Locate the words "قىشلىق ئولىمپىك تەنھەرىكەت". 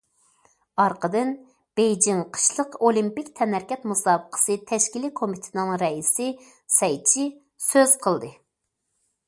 2.37-3.85